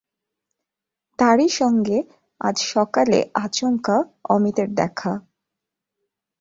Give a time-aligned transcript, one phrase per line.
[1.19, 1.97] তারই সঙ্গে
[2.41, 3.97] আজ সকালে আচমকা
[4.29, 5.13] অমিতর দেখা।